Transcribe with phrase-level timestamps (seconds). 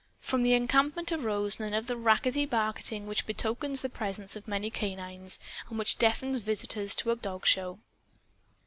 [0.19, 4.71] From the encampment arose none of the rackety barking which betokens the presence of many
[4.71, 5.39] canines,
[5.69, 7.77] and which deafens visitors to a dog show.